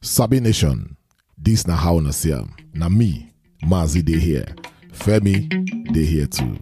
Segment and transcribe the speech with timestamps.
[0.00, 0.96] Sabi Nation,
[1.36, 2.54] this na how na see am.
[2.74, 4.54] Na me, Mazi dey here.
[4.92, 5.48] Femi
[5.92, 6.58] dey here too.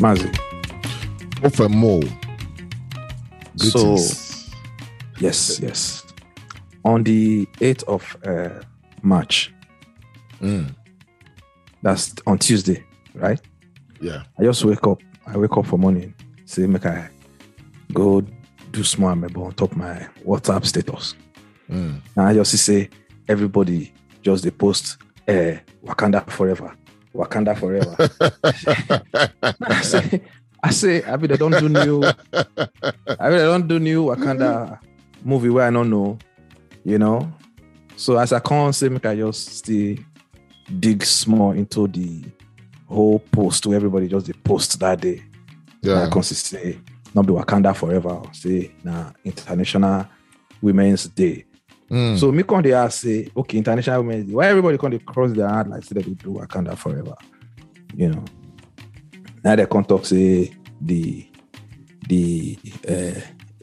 [0.00, 0.28] Mazi.
[1.42, 2.02] Ofemo.
[3.56, 3.96] So,
[5.20, 6.04] yes, yes.
[6.84, 8.62] On the 8th of uh,
[9.02, 9.52] March,
[10.40, 10.72] Mm,
[11.82, 12.84] that's on Tuesday,
[13.14, 13.40] right?
[14.00, 14.22] yeah.
[14.38, 15.00] I just wake up.
[15.26, 16.14] I wake up for morning,
[16.44, 17.10] say, make I
[17.92, 18.22] go
[18.70, 21.14] do small amebo on top my WhatsApp status.
[21.70, 22.00] Mm.
[22.16, 22.88] And I just say
[23.28, 23.92] everybody
[24.22, 26.74] just they post uh, Wakanda forever.
[27.14, 27.96] Wakanda forever.
[29.60, 30.22] I say,
[30.62, 32.02] I say, I mean, they don't do new.
[32.04, 34.78] I mean, they don't do new Wakanda
[35.24, 36.18] movie where I don't know,
[36.84, 37.32] you know.
[37.96, 39.96] So as I can't say, make I just still
[40.80, 42.24] dig small into the
[42.86, 45.22] whole post to everybody just the post that day.
[45.82, 46.06] Yeah.
[46.06, 46.78] I can say
[47.14, 48.20] not be Wakanda forever.
[48.32, 50.06] Say now International
[50.60, 51.44] Women's Day.
[51.90, 52.18] Mm.
[52.18, 54.34] So me come dey ask say, okay, International Women's Day.
[54.34, 57.14] Why everybody come dey cross their heart like say that they do Wakanda forever?
[57.94, 58.24] You know.
[59.44, 61.26] Now they come talk say the
[62.08, 63.20] the uh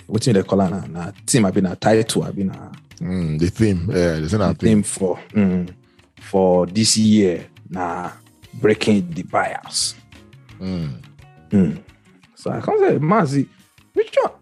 [0.08, 1.12] what they call it now?
[1.26, 2.72] Team have been a title, I've been a
[3.02, 3.90] Mm, the theme.
[3.90, 5.74] Yeah, the thing theme for mm,
[6.26, 7.48] for this year.
[7.70, 8.14] Now
[8.56, 9.96] breaking the bias.
[10.60, 11.04] Mm.
[11.50, 11.84] Mm.
[12.36, 13.48] So I can't say, Mazi,
[13.94, 14.34] which one?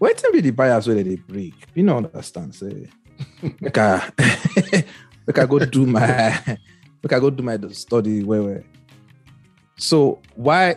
[0.00, 1.54] Wait till be the bias where they break.
[1.74, 2.54] You know, understand?
[2.54, 2.88] Say,
[3.60, 4.10] make I,
[5.26, 6.40] make I go do my,
[7.02, 8.22] make I go do my study.
[8.22, 8.64] Where, where?
[9.76, 10.76] So why,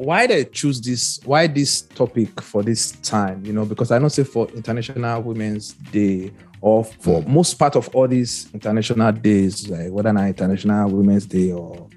[0.00, 1.20] why they choose this?
[1.24, 3.44] Why this topic for this time?
[3.44, 7.88] You know, because I don't say for International Women's Day or for most part of
[7.94, 11.88] all these international days, like whether not International Women's Day or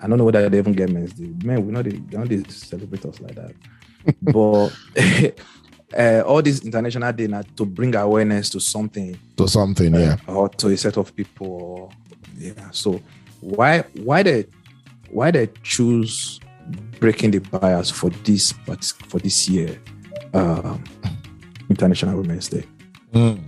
[0.00, 1.32] I don't know whether they even get men's day.
[1.44, 3.52] Men, we know they, they don't they celebrate us like that.
[4.22, 10.16] but uh, all these international day now to bring awareness to something To something, yeah.
[10.26, 11.46] or to a set of people.
[11.46, 11.90] Or,
[12.38, 12.70] yeah.
[12.70, 13.02] So
[13.40, 14.46] why why they
[15.10, 16.40] why they choose
[17.00, 19.80] breaking the bias for this but for this year
[20.32, 20.82] um,
[21.70, 22.64] International Women's Day?
[23.12, 23.40] Mm.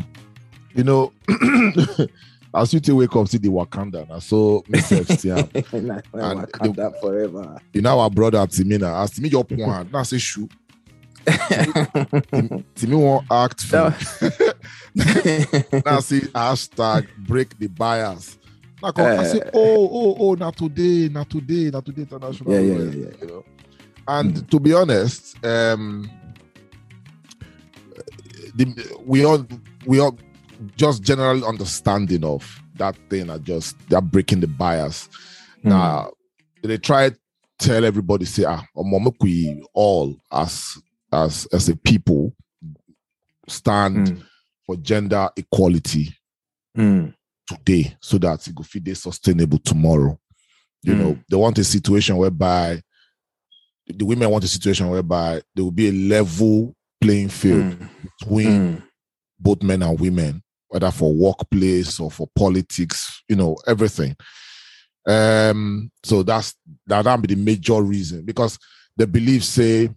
[0.74, 1.12] You know,
[2.54, 4.08] as you wake up, see the Wakanda.
[4.08, 5.48] Na so myself still am.
[5.86, 7.60] Nah, And Wakanda forever.
[7.72, 9.02] You know our brother Timina.
[9.02, 10.48] As Timi your point, now say shoe.
[11.26, 13.76] Timi won't act for.
[15.84, 18.38] now see hashtag break the bias.
[18.92, 22.52] Come, I say, oh, oh, oh, not today, not today, not today, international.
[22.52, 23.16] Yeah, yeah, yeah, yeah.
[23.20, 23.44] You know?
[24.08, 26.08] And to be honest, um,
[28.54, 29.46] the, we all
[29.86, 30.16] we all
[30.76, 35.08] just general understanding of that thing are just they're breaking the bias.
[35.62, 35.70] Hmm.
[35.70, 36.10] Now
[36.62, 37.10] they try
[37.58, 38.64] tell everybody say ah
[39.20, 40.76] we all as
[41.12, 42.34] as as a people
[43.48, 44.22] stand Mm.
[44.66, 46.12] for gender equality
[46.76, 47.14] Mm.
[47.46, 50.18] Today so that it go fit dey sustainable tomorrow.
[50.82, 50.98] You Mm.
[50.98, 52.82] know, they want a situation whereby
[53.86, 57.88] the women want a situation whereby there will be a level playing field Mm.
[58.02, 58.82] between Mm.
[59.38, 64.16] both men and women, whether for workplace or for politics, you know, everything.
[65.06, 66.54] Um, so that's
[66.86, 68.58] that that be the major reason because
[68.96, 69.88] the belief say,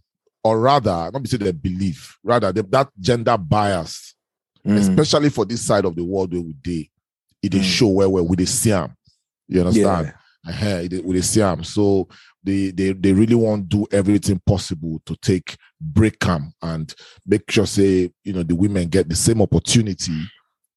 [0.43, 4.13] or rather, not be say the belief, rather the, that gender bias,
[4.67, 4.77] Mm.
[4.77, 6.89] especially for this side of the world where we dey,
[7.41, 7.63] it dey Mm.
[7.63, 8.95] show where where we dey see am.
[9.47, 10.07] You understand?
[10.07, 10.13] Yeah.
[10.47, 11.63] uh with the Siam.
[11.63, 12.07] So
[12.43, 16.93] they, they they really want to do everything possible to take break them and
[17.25, 20.13] make sure say you know the women get the same opportunity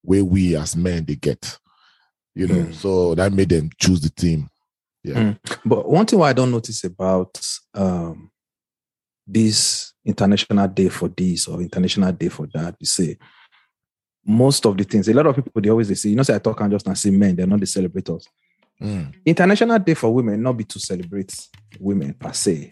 [0.02, 1.58] where we as men they get.
[2.34, 2.74] You know, Mm.
[2.74, 4.48] so that made them choose the team.
[5.04, 5.34] Yeah.
[5.64, 7.40] But one thing I don't notice about
[7.74, 8.30] um,
[9.26, 13.16] this international day for this or international day for that, you say
[14.24, 15.08] most of the things.
[15.08, 16.86] A lot of people they always they say, you know, say I talk and just
[16.86, 18.28] and see men, they're not the celebrators.
[18.80, 19.14] Mm.
[19.24, 21.48] International Day for Women not be to celebrate
[21.78, 22.70] women per se.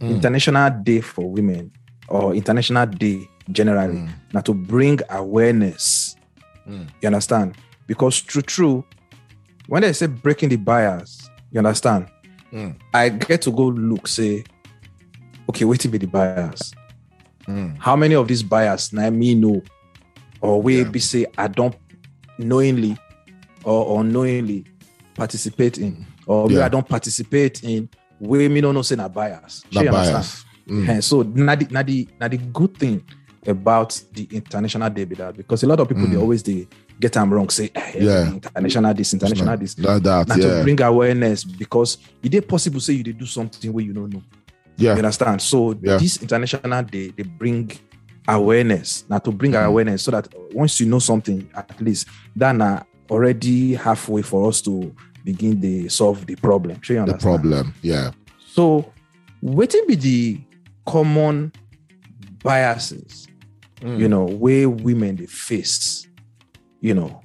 [0.00, 0.10] Mm.
[0.10, 1.70] International Day for Women
[2.08, 4.08] or International Day generally, Mm.
[4.32, 6.16] now to bring awareness.
[6.68, 6.88] Mm.
[7.00, 7.56] You understand?
[7.86, 8.84] Because true, true,
[9.68, 12.06] when they say breaking the bias, you understand?
[12.52, 12.74] Mm.
[12.92, 14.44] I get to go look, say,
[15.48, 16.72] okay, wait till be the bias.
[17.46, 17.78] Mm.
[17.78, 19.62] How many of these bias now me know?
[20.40, 20.88] Or we Yeah.
[20.90, 21.74] be say I don't
[22.38, 22.96] knowingly
[23.64, 24.64] or unknowingly
[25.14, 26.66] participate in, or we Yeah.
[26.66, 27.88] I don't participate in
[28.20, 29.64] we me no know say na bias.
[29.72, 30.44] Bias.
[30.68, 30.88] Mm.
[30.88, 33.00] Eh, so na the, na the na the good thing
[33.46, 36.20] about the international day be that because a lot of people they Mm.
[36.22, 36.66] always they
[37.00, 38.32] get them wrong, say eh, Yeah.
[38.32, 39.78] international this, international this.
[39.78, 43.72] Like that, Now to bring awareness because it is possible say you dey do something
[43.72, 44.22] where you don't know.
[44.76, 44.94] You Yeah.
[44.96, 45.40] understand?
[45.40, 45.96] So Yeah.
[45.98, 47.70] this international day they bring
[48.28, 49.04] awareness.
[49.08, 49.64] Now to bring Mhm.
[49.66, 54.60] awareness so that once you know something, at least then uh, already halfway for us
[54.62, 54.94] to
[55.24, 56.78] begin the solve the problem.
[56.82, 57.74] Sure you The problem.
[57.82, 58.12] Yeah.
[58.54, 58.92] So,
[59.42, 60.40] wetin be the
[60.86, 61.52] common
[62.42, 63.26] biases,
[63.80, 63.98] Mm.
[64.00, 66.06] you know, where women they face,
[66.80, 67.20] you know?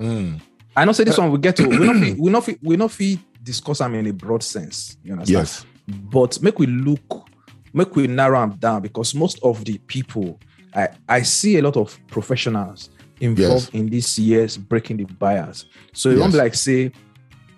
[0.00, 0.40] Mm.
[0.74, 2.98] I know say this one we get to we not we not we not
[3.42, 5.40] discuss them in a broad sense, you understand?
[5.46, 5.66] Yes.
[6.10, 7.21] But make we look,
[7.72, 10.38] make we narrow them down because most of the people
[10.74, 12.90] I I see a lot of professionals
[13.20, 15.66] involved in this year's breaking the bias.
[15.92, 16.90] So it won't be like say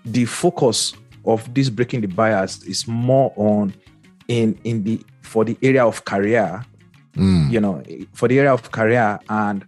[0.05, 0.93] the focus
[1.25, 3.73] of this breaking the bias is more on
[4.29, 6.65] in in the for the area of career,
[7.17, 7.53] Mm.
[7.53, 7.81] you know,
[8.13, 9.65] for the area of career and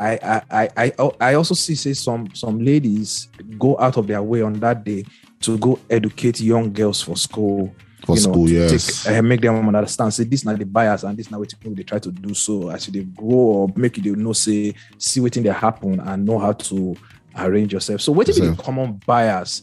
[0.00, 3.28] I I I I, I also see say some some ladies
[3.58, 5.04] go out of their way on that day
[5.40, 7.70] to go educate young girls for school
[8.06, 9.02] For you know, school, yes.
[9.04, 10.14] take, uh, make them understand.
[10.14, 12.34] Say this not the bias and this not what they try to do.
[12.34, 16.38] So as they grow up, make you know say see what they happen and know
[16.38, 16.96] how to
[17.36, 18.00] arrange yourself.
[18.00, 19.62] So what is the common bias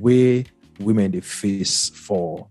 [0.00, 0.42] where
[0.80, 2.48] women they face for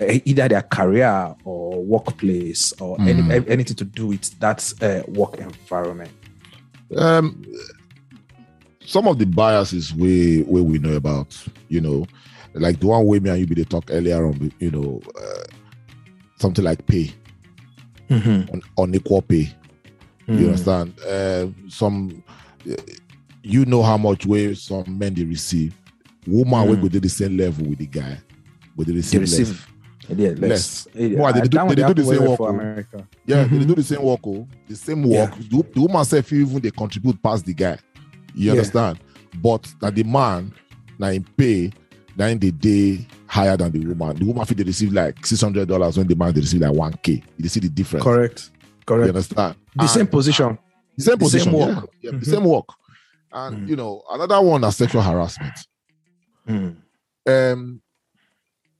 [0.00, 3.48] uh, either their career or workplace or any, Mm.
[3.48, 6.10] anything to do with that uh, work environment?
[6.96, 7.42] um
[8.84, 11.34] some of the biases we where we know about
[11.68, 12.06] you know
[12.54, 15.44] like the one way me and you be the talk earlier on you know uh,
[16.38, 17.12] something like pay
[18.10, 18.52] Mm-hmm.
[18.54, 19.48] un- unequal pay
[20.28, 20.38] Mm.
[20.40, 22.22] you understand uh, some
[22.70, 22.74] uh,
[23.42, 25.74] you know how much way some men they receive
[26.26, 26.82] woman will Mm.
[26.82, 28.16] go to the same level with the guy
[28.74, 29.48] but they They receive,
[30.08, 30.38] less yeah, less.
[30.38, 30.86] Less.
[30.94, 32.54] Yeah, Why, they do- one they do the same work, for oh.
[32.54, 33.06] America.
[33.26, 33.66] yeah they Mhm.
[33.68, 37.22] do the same work oh the same work the, the woman self even they contribute
[37.22, 37.76] past the guy
[38.34, 38.52] you Yeah.
[38.52, 38.98] understand
[39.42, 40.52] but that the man
[40.98, 41.70] now in pay
[42.16, 45.40] now in the day higher than the woman the woman feel they receive like six
[45.40, 48.50] hundred dollars when the man they receive like one k you see the difference Correct.
[48.86, 49.04] Correct.
[49.06, 50.58] You understand The And- same position.
[50.96, 51.66] the same the same position yeah.
[51.80, 51.90] work.
[52.02, 52.20] yeah, Mhm.
[52.20, 52.66] the same work
[53.32, 53.68] and Mm.
[53.68, 55.54] you know another one is sexual harassment
[56.48, 56.76] Mm.
[57.26, 57.80] um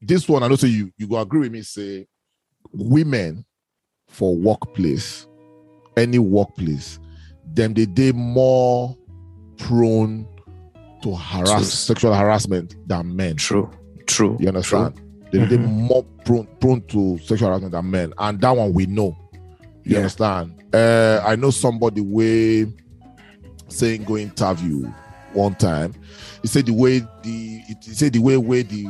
[0.02, 2.06] this one i know say you you go agree with me say
[2.72, 3.44] women
[4.06, 5.26] for workplace
[5.96, 6.98] any workplace
[7.54, 8.96] them they they more
[9.56, 10.26] prone
[11.04, 11.64] to harass True.
[11.64, 13.70] sexual harassment than men True.
[14.06, 14.36] True.
[14.40, 15.68] you understand they they Mhm.
[15.68, 19.16] more prone, prone to sexual harassment than men and that one we know
[19.84, 19.98] you Yeah.
[19.98, 22.66] understand uh i know somebody way
[23.68, 24.86] saying go interview
[25.32, 25.92] one time
[26.42, 28.86] he said the way the he said the way where the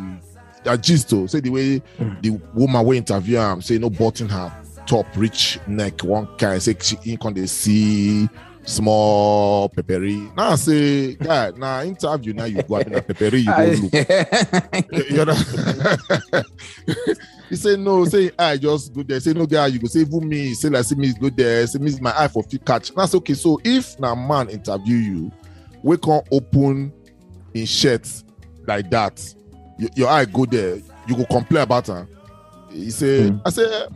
[0.65, 2.23] that gist though say the way Mm.
[2.23, 4.53] the woman we interview him say no button her
[4.87, 8.29] top reach neck one kind say she in can they see
[8.67, 13.41] small peppery now I say guy now interview now you go out in a peppery
[13.41, 15.35] you go look you know?
[17.51, 19.21] he say no, say I just go there.
[19.21, 20.55] Say no, guy, you go say even me.
[20.55, 21.67] Say like see me go there.
[21.67, 22.95] Say me my eye for fit catch.
[22.95, 23.35] That's okay.
[23.35, 25.33] So if na man interview you,
[25.83, 26.93] we can't open
[27.53, 28.25] in shirts
[28.67, 29.23] like that.
[29.79, 30.77] Your, your eye go there.
[31.07, 32.09] You go complain about her.
[32.71, 33.39] He say, Hmm.
[33.45, 33.87] I say.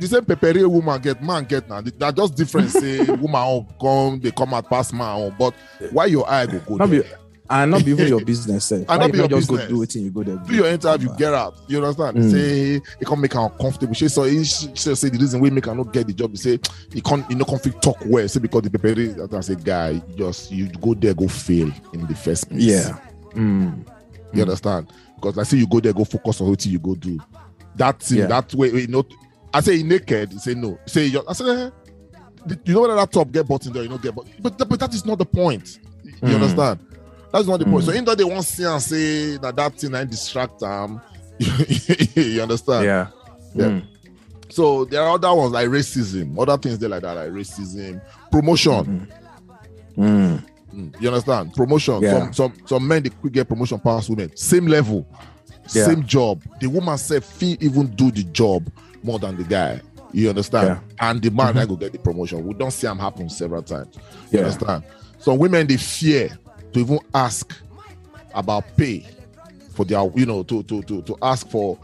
[0.00, 1.80] The same peppery woman get man get now.
[1.80, 2.70] That just different.
[2.70, 5.34] Say woman come they come out past man.
[5.38, 5.54] But
[5.90, 7.02] why your eye go go Not there?
[7.02, 7.08] be,
[7.50, 8.66] and not be even your business.
[8.66, 8.78] Sef.
[8.80, 9.68] And Why not you be your just business.
[9.68, 10.36] go do it and you go there.
[10.36, 11.56] do your interview, get out.
[11.66, 12.16] You understand?
[12.18, 12.30] Mm.
[12.30, 13.94] Say it can make her uncomfortable.
[13.94, 16.30] She so he she she say the reason we make her not get the job.
[16.32, 16.58] He say
[16.92, 18.28] he can't you know conflict talk well.
[18.28, 22.14] Say because the that I say guy, just you go there go fail in the
[22.14, 22.62] first place.
[22.62, 22.98] Yeah.
[23.32, 23.84] Mm.
[24.32, 24.92] you understand?
[25.16, 27.18] Because I say you go there go focus on what you go do.
[27.76, 28.26] That thing, Yeah.
[28.26, 29.04] that way you know.
[29.52, 30.32] I say he naked.
[30.32, 30.78] He say no.
[30.86, 31.70] Say you I say eh,
[32.64, 34.94] you know whether that top get button there, you know get but but, but that
[34.94, 35.78] is not the point.
[36.04, 36.34] You Mm.
[36.34, 36.80] understand?
[37.32, 37.84] That's not the point.
[37.84, 37.86] Mm.
[37.86, 41.00] So in that they want to see and say that that thing I distract them.
[41.38, 42.84] you understand?
[42.84, 43.06] Yeah.
[43.54, 43.64] Yeah.
[43.66, 43.82] Mm.
[44.50, 48.00] So there are other ones like racism, other things there like that, like racism,
[48.32, 49.06] promotion.
[49.96, 50.44] Mm.
[50.74, 51.54] Mm, You understand?
[51.54, 52.02] Promotion.
[52.02, 52.18] Yeah.
[52.30, 54.34] Some some some men they quick get promotion past women.
[54.36, 55.06] Same level,
[55.72, 55.84] Yeah.
[55.86, 56.42] same job.
[56.60, 58.70] The woman said feel even do the job
[59.02, 59.80] more than the guy.
[60.12, 60.68] You understand?
[60.68, 61.08] Yeah.
[61.10, 61.60] And the man Mhm.
[61.60, 62.46] I go get the promotion.
[62.46, 63.94] We don't see them happen several times.
[64.30, 64.46] You Yeah.
[64.46, 64.84] understand?
[65.18, 66.30] Some women they fear
[66.72, 67.52] to even ask
[68.34, 69.06] about pay
[69.74, 71.78] for their, you know, to to to to ask for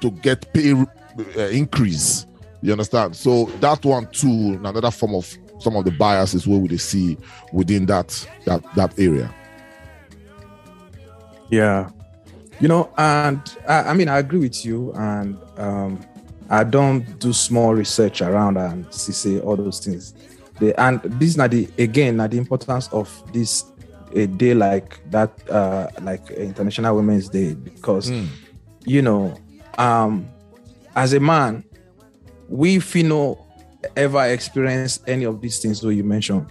[0.00, 2.26] to get pay uh, increase.
[2.60, 3.16] You understand?
[3.16, 5.26] So that one too, another form of
[5.60, 7.16] some of the biases where we see
[7.52, 9.32] within that that that area.
[11.50, 11.88] Yeah.
[12.60, 14.92] You know, and I, I mean, I agree with you.
[14.94, 16.00] And um,
[16.50, 20.14] I don't do small research around and see all those things.
[20.58, 23.64] The, and this now the again now the importance of this
[24.14, 28.26] a day like that uh like International Women's Day because Mm.
[28.84, 29.34] you know
[29.76, 30.28] um
[30.96, 31.62] as a man
[32.48, 33.46] we if you know
[33.96, 36.46] ever experience any of these things that you mentioned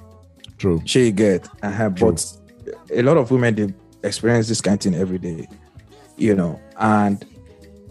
[0.58, 0.82] True.
[0.86, 2.12] she get uh True.
[2.12, 2.34] but
[2.94, 3.74] a lot of women they
[4.08, 5.48] experience this kind of thing every day
[6.16, 7.26] you know and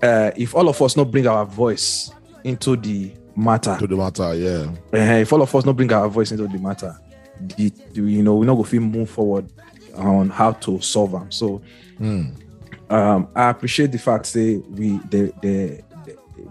[0.03, 2.11] uh if all of us not bring our voice
[2.45, 4.67] into the matter To the matter, yeah.
[4.95, 6.97] uh, if all of us not bring our voice into the matter
[7.41, 9.51] the, the- you know we're not going to move forward
[9.95, 11.61] on how to solve them so
[12.01, 12.35] Mm.
[12.91, 15.83] um i appreciate the fact say we they they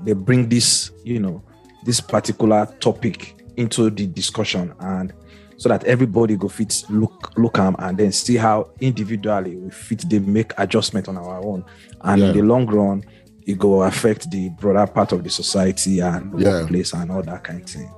[0.03, 1.43] they bring this you know
[1.83, 5.13] this particular topic into the discussion and
[5.57, 10.03] so that everybody go fit look look am and then see how individually we fit
[10.09, 11.63] they make adjustment on our own
[12.01, 12.29] and Yeah.
[12.29, 13.03] in the long run
[13.45, 16.61] it go affect the broader part of the society and Yeah.
[16.61, 17.89] workplace and all that kind of thing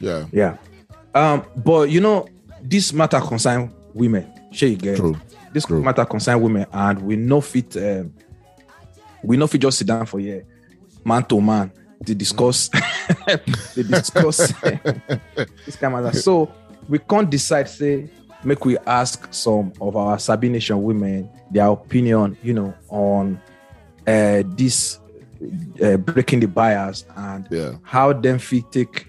[0.00, 0.26] Yeah.
[0.32, 0.56] yeah
[1.14, 2.26] um but you know
[2.62, 5.16] this matter concern women sure you get True.
[5.52, 5.82] this True.
[5.82, 8.12] matter concern women and we no fit um,
[9.22, 10.44] we no fit just sit down for here
[11.04, 11.70] man to man
[12.06, 12.68] to discuss
[13.26, 14.52] they discuss
[15.66, 16.50] this kind of matter so
[16.88, 18.08] we can't decide say
[18.44, 23.40] make we ask some of our sabi nation women their opinion you know on
[24.06, 24.98] uh this
[25.82, 27.72] uh, breaking the bias and Yeah.
[27.82, 29.06] how them fit take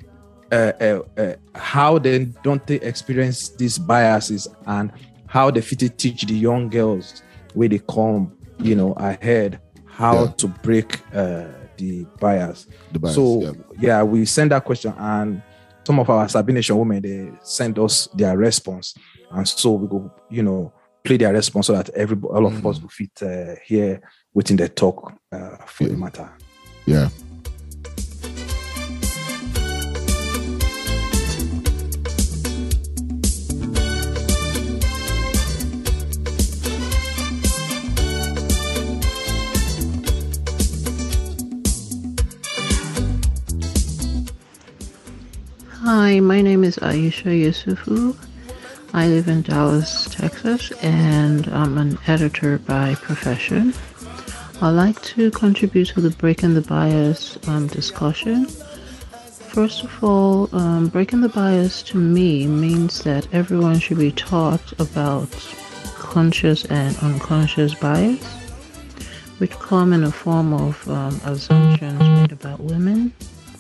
[0.52, 4.92] uh, uh, uh, how they don't they experience these biases and
[5.28, 7.24] how they fit to teach the young girls
[7.54, 10.32] where they come you know ahead how Yeah.
[10.38, 11.46] to break uh,
[11.78, 13.52] the bias The bias, so yeah.
[13.80, 14.04] yeah.
[14.04, 15.42] we send that question and
[15.86, 18.96] some of our Sabination women they send us their response
[19.32, 20.72] and so we go you know
[21.04, 24.02] play their response so that everybody all of us will fit uh, here
[24.34, 26.30] within the talk uh, for the matter
[26.86, 27.10] Yeah.
[45.86, 48.16] Hi, my name is Aisha Yusufu.
[48.94, 53.74] I live in Dallas, Texas, and I'm an editor by profession.
[54.62, 58.46] I'd like to contribute to the Breaking the Bias um, discussion.
[58.46, 64.74] First of all, um, breaking the bias to me means that everyone should be taught
[64.80, 65.30] about
[65.96, 68.26] conscious and unconscious bias,
[69.38, 73.14] which come in a form of um, assumptions made about women,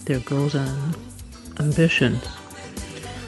[0.06, 0.98] their goals and
[1.60, 2.24] ambitions.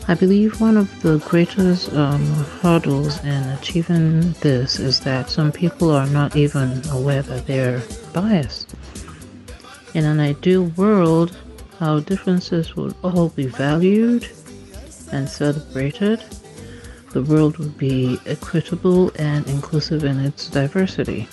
[0.08, 2.24] I believe one of the greatest um,
[2.62, 7.82] hurdles in achieving this is that some people are not even aware that they're
[8.14, 8.76] biased.
[9.96, 11.36] In an ideal world,
[11.82, 14.30] our differences would all be valued
[15.12, 16.24] and celebrated.
[17.14, 21.28] The world would be equitable and inclusive in its diversity.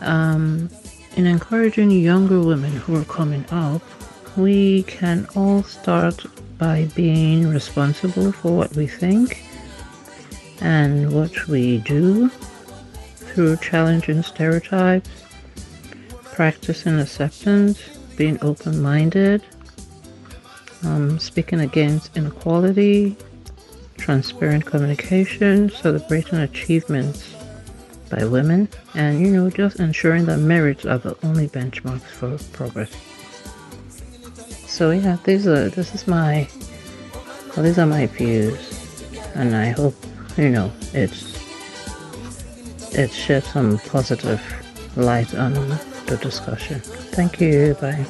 [0.00, 0.68] Um,
[1.14, 3.82] in encouraging younger women who are coming up,
[4.36, 6.24] we can all start
[6.62, 9.42] by being responsible for what we think
[10.60, 12.28] and what we do
[13.16, 15.10] through challenging stereotypes,
[16.22, 17.80] practicing acceptance,
[18.14, 19.42] being open minded,
[20.84, 23.16] um, speaking against inequality,
[23.96, 27.34] transparent communication, celebrating achievements
[28.08, 33.11] by women, and you know, just ensuring that merits are the only benchmarks for progress.
[34.72, 36.48] So yeah, these are this is my
[37.54, 38.56] well, these are my views,
[39.34, 39.94] and I hope
[40.38, 41.36] you know it's
[42.96, 44.40] it shed some positive
[44.96, 45.52] light on
[46.06, 46.80] the discussion.
[47.12, 47.76] Thank you.
[47.82, 48.06] Bye.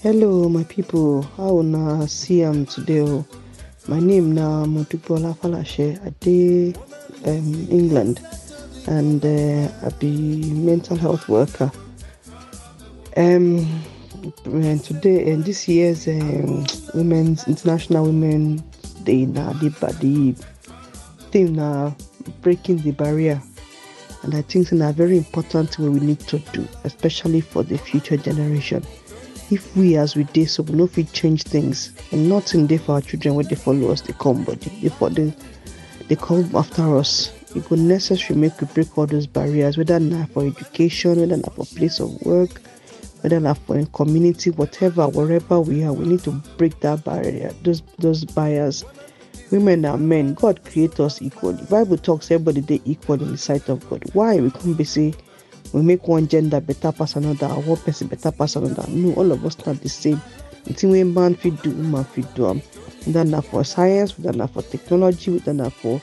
[0.00, 1.24] Hello, my people.
[1.36, 3.00] How una see am today?
[3.00, 3.26] oh?
[3.88, 5.96] My name na Modubola Falashe.
[6.04, 6.74] I dey
[7.24, 8.20] um, England,
[8.86, 11.72] and uh, I be mental health worker.
[13.16, 13.64] Um,
[14.44, 18.60] and today and this year's um, Women's International Women's
[19.04, 20.34] Day na the the
[21.30, 21.90] theme na
[22.42, 23.40] breaking the barrier.
[24.22, 27.78] And I think it's a very important thing we need to do, especially for the
[27.78, 28.84] future generation.
[29.50, 32.92] If we as we did so we no fit change things and nothing dey for
[32.92, 35.34] our children wey they follow us they come but they, dey
[36.08, 40.26] dey come after us e go necessary make we break all those barriers whether na
[40.26, 42.60] for education whether na for place of work
[43.22, 47.82] whether not for community, whatever, wherever we are, we need to break that barrier, those
[47.98, 48.84] those barriers.
[49.50, 51.64] Women and men, God create us equally.
[51.70, 54.04] Bible talks everybody they equal in the sight of God.
[54.12, 55.14] Why we can't be say
[55.72, 58.84] we make one gender better pass another, one person better pass another?
[58.88, 60.20] No, all of us not the same.
[60.64, 62.46] The thing we man fit do, woman fit do.
[62.46, 62.60] Um,
[63.04, 66.00] whether have for science, whether have for technology, whether have for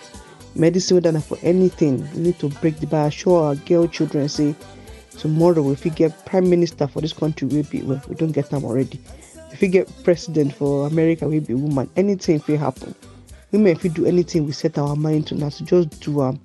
[0.55, 2.07] medicine, whether have for anything.
[2.13, 3.11] We need to break the barrier.
[3.11, 4.55] Show our girl children say
[5.17, 8.49] tomorrow if we get prime minister for this country we be well we don't get
[8.49, 8.99] them already
[9.51, 12.93] if we get president for america we be woman anything will happen
[13.51, 16.39] women if we do anything we set our mind to now so just do um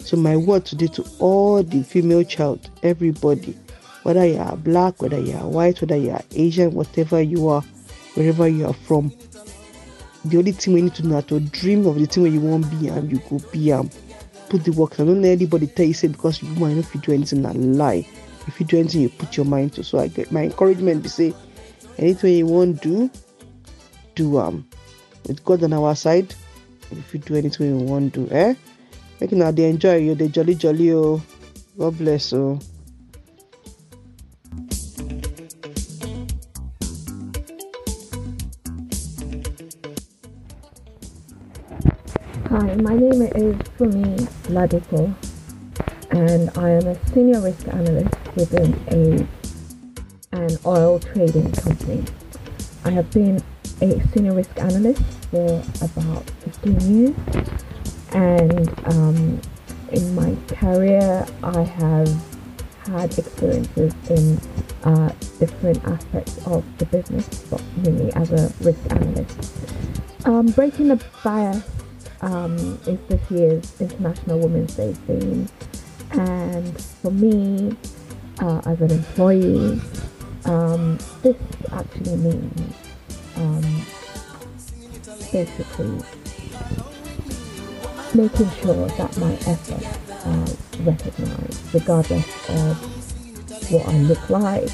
[0.00, 3.56] so my word today to all the female child everybody
[4.02, 7.62] whether you are black whether you are white whether you are asian whatever you are
[8.14, 9.12] wherever you are from
[10.24, 12.68] the only thing we need to know to dream of the thing where you want
[12.70, 13.90] be and you go be um
[14.48, 14.98] put the work.
[14.98, 17.42] I don't let anybody tell you say because you might not if you do anything
[17.42, 18.06] that lie.
[18.46, 19.84] If you do anything you put your mind to.
[19.84, 21.34] So I get my encouragement to say
[21.98, 23.10] anything you want to do,
[24.14, 24.66] do um
[25.26, 26.34] with God on our side.
[26.90, 28.54] If you do anything you want to do, eh?
[29.20, 31.20] Making now they enjoy you, they jolly jolly oh.
[31.76, 32.60] God bless oh.
[42.48, 44.16] Hi, my name is Fumi
[44.54, 45.12] Ladipo,
[46.10, 49.26] and I am a senior risk analyst within a
[50.32, 52.04] an oil trading company.
[52.84, 53.42] I have been
[53.82, 57.14] a senior risk analyst for about 15 years,
[58.18, 59.40] and um,
[59.92, 62.08] in my career, I have
[62.84, 64.40] had experiences in
[64.82, 69.54] uh, different aspects of the business, but mainly as a risk analyst.
[70.24, 71.62] Um, breaking the bias
[72.20, 72.56] um,
[72.88, 75.48] is this year's International Women's Day theme.
[76.10, 77.76] And for me,
[78.40, 79.80] uh, as an employee,
[80.44, 81.36] um, this
[81.70, 82.74] actually means
[83.36, 83.86] um,
[85.30, 86.00] basically
[88.14, 89.86] making sure that my efforts
[90.24, 94.70] are recognized, regardless of what I look like,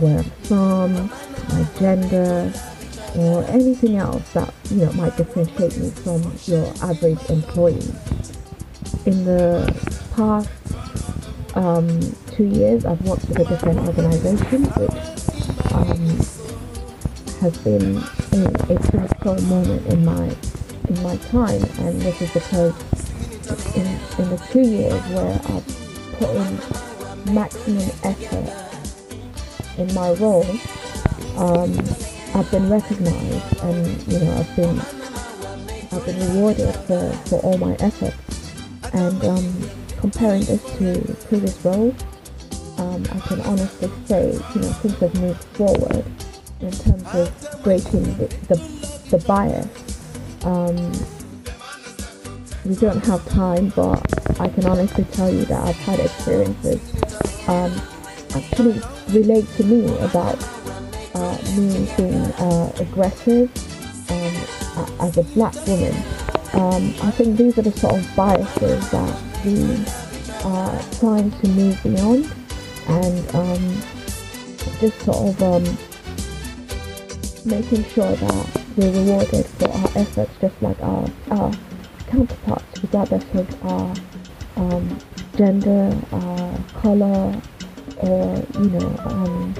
[0.00, 1.10] where I'm from,
[1.48, 2.52] my gender,
[3.16, 7.92] or anything else that you know might differentiate me from your average employee.
[9.06, 9.74] In the
[10.14, 10.48] past
[11.56, 12.00] um,
[12.32, 16.16] two years, I've worked with a different organisation, which um,
[17.40, 17.96] has been
[18.32, 20.34] a, a pivotal moment in my
[20.90, 22.74] in my time, and this is because
[23.76, 23.86] in,
[24.18, 25.66] in the two years where I've
[26.18, 28.70] put in maximum effort
[29.78, 30.46] in my role.
[31.36, 31.72] Um,
[32.32, 34.78] I've been recognized and you know I've been
[35.92, 38.16] I've been rewarded for, for all my efforts
[38.92, 41.94] and um, comparing this to previous roles
[42.78, 46.04] um, I can honestly say you know things have moved forward
[46.60, 49.89] in terms of breaking the, the, the bias
[50.44, 50.92] um,
[52.64, 54.00] we don't have time but
[54.40, 56.80] I can honestly tell you that I've had experiences
[57.48, 57.72] um,
[58.34, 60.38] actually relate to me about
[61.14, 63.50] uh, me being uh, aggressive
[64.10, 65.94] um, as a black woman.
[66.52, 69.84] Um, I think these are the sort of biases that we
[70.44, 72.32] are trying to move beyond
[72.88, 73.82] and um,
[74.80, 75.64] just sort of um,
[77.44, 79.46] making sure that we're rewarded
[79.80, 81.52] our efforts just like our, our
[82.06, 83.94] counterparts regardless of our
[84.56, 84.98] um,
[85.36, 87.40] gender, our colour
[87.98, 89.54] or you know um,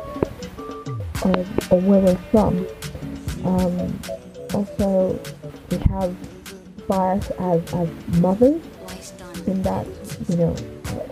[1.24, 1.38] or,
[1.70, 2.66] or where we're from.
[3.44, 4.00] Um,
[4.54, 5.18] also,
[5.70, 6.14] we have
[6.88, 8.60] bias as, as mothers
[9.46, 9.86] in that,
[10.28, 10.54] you know,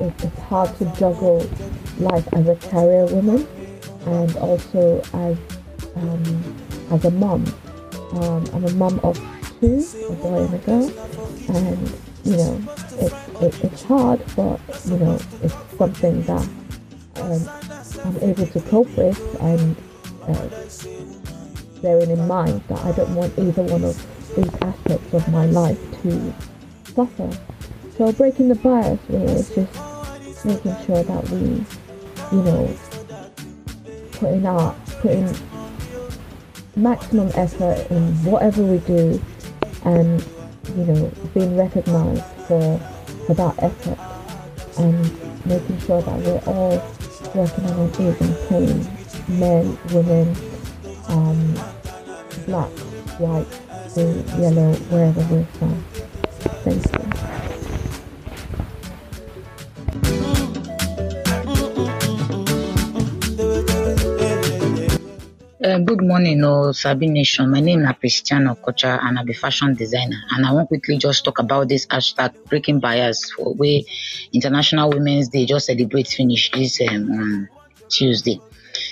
[0.00, 1.48] it, it's hard to juggle
[1.98, 3.46] life as a career woman
[4.06, 5.36] and also as
[5.96, 6.54] um,
[6.90, 7.44] as a mom.
[8.12, 9.16] Um, I'm a mom of
[9.60, 10.90] two, a boy and a girl,
[11.48, 11.94] and
[12.24, 16.48] you know, it, it, it's hard, but you know, it's something that
[17.16, 17.48] um,
[18.04, 19.76] I'm able to cope with and
[20.22, 20.48] uh,
[21.82, 23.96] bearing in mind that I don't want either one of
[24.36, 26.34] these aspects of my life to
[26.94, 27.30] suffer.
[27.96, 31.64] So breaking the bias really is just making sure that we,
[32.32, 32.78] you know,
[34.12, 35.34] put in our put in
[36.78, 39.22] maximum effort in whatever we do
[39.84, 40.24] and
[40.76, 42.78] you know being recognized for
[43.26, 43.98] for that effort
[44.78, 46.82] and making sure that we're all
[47.34, 50.34] working on an even plane men, women,
[51.08, 51.54] um,
[52.46, 52.70] black,
[53.18, 53.46] white,
[53.94, 55.82] blue, yellow, wherever we're from.
[56.64, 57.07] Thank you.
[65.68, 67.50] Uh, good morning, oh, Sabi Nation.
[67.50, 70.16] My name is Christiana Kocha and I'm a fashion designer.
[70.30, 73.84] And I want quickly just talk about this hashtag breaking bias for way
[74.32, 77.48] International Women's Day just celebrate finish this um, on
[77.90, 78.40] Tuesday.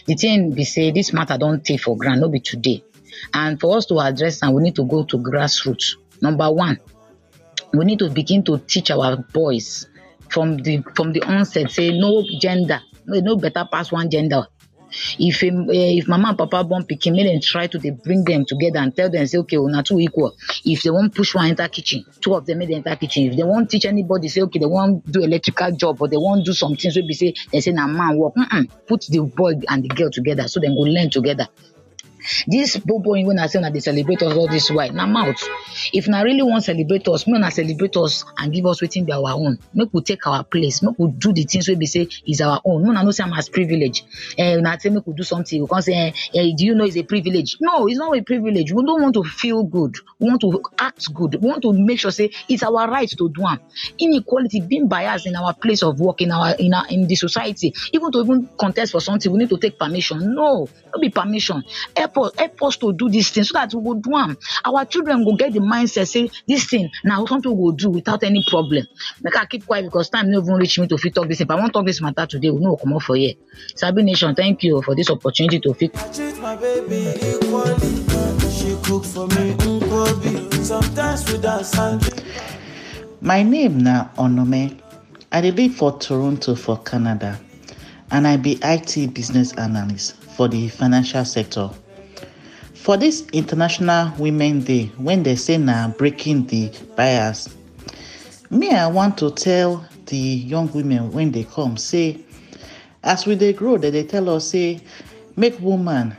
[0.04, 2.84] The thing be say this matter don't take for granted, no be today.
[3.32, 5.94] And for us to address and we need to go to grassroots.
[6.20, 6.78] Number one,
[7.72, 9.86] we need to begin to teach our boys
[10.28, 14.46] from the from the onset say no gender no better pass one gender
[15.18, 15.48] if uh,
[15.98, 18.94] if mama and papa born pikin make dem try to dey bring them together and
[18.96, 20.34] tell them say okay una two equal.
[20.64, 23.24] If they wan push one enter kitchen two of them make dem enter kitchen.
[23.30, 26.42] If they wan teach anybody say okay they wan do electrical job or they wan
[26.42, 28.34] do some things wey be say dem say na man work.
[28.34, 31.48] Mm-mm, put the boy and the girl together so dem go learn together
[32.46, 35.42] this bobo wey una say una they celebrate us all this while na mouth.
[35.92, 39.12] If una really wan celebrate us make una celebrate us and give us wetin be
[39.12, 39.58] our own.
[39.74, 40.82] Make we take our place.
[40.82, 42.82] Make we do the things wey be say is our own.
[42.82, 44.04] Make una know say am as privilege.
[44.38, 45.60] Eh una say make we do something.
[45.62, 47.56] We come say eh, eh do you know it's a privilege?
[47.60, 48.72] No it's not a privilege.
[48.72, 49.96] We don't want to feel good.
[50.18, 51.34] We want to act good.
[51.40, 53.60] We want to make sure say it's our right to do am.
[53.98, 57.74] Inequality being biased in our place of work in our in our in the society.
[57.92, 60.34] Even to even contest for something we need to take permission.
[60.34, 61.62] No no be permission.
[61.96, 64.84] Help us help us to do this thing so that we go do am our
[64.84, 68.44] children go get the mindset say this thing na something we go do without any
[68.48, 68.84] problem
[69.22, 71.46] make i keep quiet because time no even reach me to fit talk this thing
[71.46, 73.34] but i wan talk this matter today we no go comot for here
[73.74, 78.06] sabi nation thank you for this opportunity to fit treat my baby equally.
[78.50, 80.64] She cook for me nkwobi.
[80.64, 82.02] Sometimes we dance and
[83.20, 84.78] My name na Onome.
[85.32, 87.38] I dey live for Toronto for Canada
[88.10, 91.70] and I be IT business analyst for the financial sector.
[92.86, 97.48] For this International Women Day, when they say na breaking the bias,
[98.48, 102.18] me I want to tell the young women when they come say,
[103.02, 104.78] as we dey grow, they dey tell us say,
[105.34, 106.16] make woman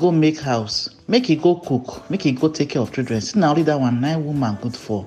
[0.00, 3.20] go make house, make e go cook, make e go take care of children.
[3.20, 5.06] See na only that one nine woman good for.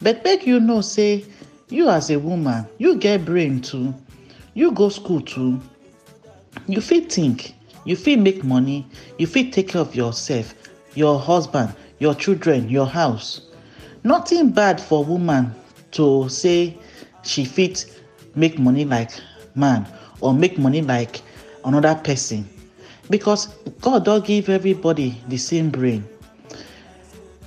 [0.00, 1.26] But make you know, say,
[1.68, 3.92] you as a woman, you get brain too.
[4.54, 5.60] You go school too.
[6.66, 7.52] You fit think,
[7.88, 10.52] you fit make money, you fit take care of yourself,
[10.94, 13.40] your husband, your children, your house.
[14.04, 15.54] Nothing bad for woman
[15.92, 16.76] to say
[17.22, 17.98] she fit
[18.34, 19.10] make money like
[19.54, 19.86] man
[20.20, 21.22] or make money like
[21.64, 22.46] another person
[23.08, 23.46] because
[23.80, 26.04] God don give everybody the same brain.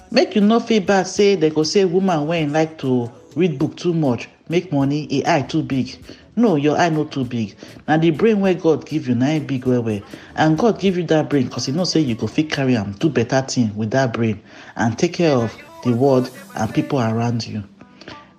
[0.10, 3.78] make you no feel bad say dem go say woman wey like to read book
[3.78, 5.88] too much make money e eye too big
[6.36, 7.56] no your eye no too big
[7.88, 10.02] na the brain wey god give you im big well well
[10.36, 12.92] and god give you that brain cause e know say you go fit carry am
[12.94, 14.40] do better thing with that brain
[14.78, 17.64] and take care of the world and people around you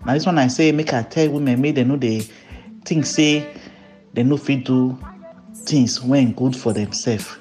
[0.07, 2.21] na this one i say make i tell women make dem no dey
[2.85, 3.47] think say
[4.15, 4.99] dem no fit do
[5.65, 7.37] things wey good for themselves.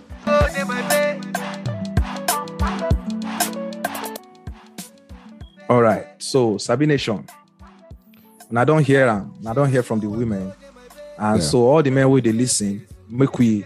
[5.72, 6.06] All right.
[6.20, 7.26] So Sabi Nation.
[8.52, 9.34] And I don't hear am.
[9.48, 10.52] I don't hear from the women.
[11.18, 11.48] And Yeah.
[11.48, 13.66] so all the men where they listen, make we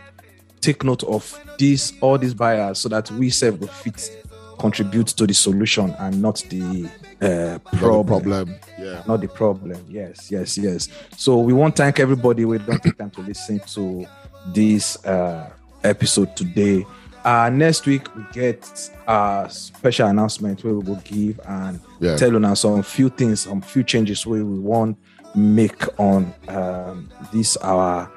[0.62, 4.12] take note of this, all these buyers, so that we self will fit
[4.60, 6.88] contribute to the solution and not the
[7.20, 8.06] uh, problem.
[8.06, 8.56] problem.
[8.80, 9.02] Yeah.
[9.08, 9.84] Not the problem.
[9.90, 10.88] Yes, yes, yes.
[11.18, 12.46] So we want to thank everybody.
[12.46, 14.06] We don't take time to listen to
[14.54, 15.50] this uh,
[15.84, 16.86] episode today.
[17.26, 18.64] Uh, next week we get
[19.08, 22.16] a special announcement where we will give and Yeah.
[22.18, 24.96] tell you some few things, some few changes where we want
[25.34, 28.10] make on um, this our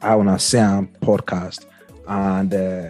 [0.00, 1.66] I wanna Sam podcast,
[2.08, 2.88] and uh,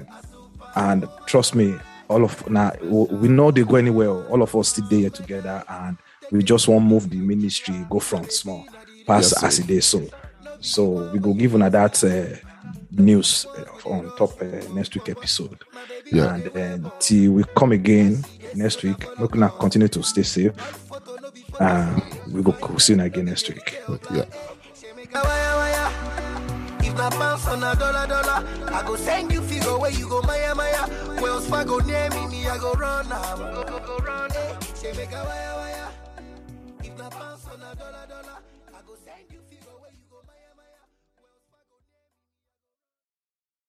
[0.76, 1.74] and trust me,
[2.08, 4.10] all of now we know they go anywhere.
[4.28, 5.96] All of us still there together, and
[6.30, 8.64] we just want move the ministry go front small,
[9.06, 10.02] pass Yes, as it is so.
[10.60, 12.36] So we go give una that uh,
[12.96, 15.58] news uh, on top uh, next week episode.
[16.10, 16.34] Yeah.
[16.34, 20.52] And then till we come again next week, we're gonna continue to stay safe.
[21.60, 22.02] Um,
[22.32, 23.78] we go we'll see you again next week.
[24.10, 24.24] Yeah.
[25.12, 25.92] Wire, wire.
[26.80, 30.20] If na pounds on a dollar, dollar, I go send you figure where you go,
[30.22, 30.88] Maya, Maya.
[31.20, 33.36] Wells Fargo near me, me, I go run now.
[33.36, 34.30] Go, go, go, run.
[34.32, 35.83] eh.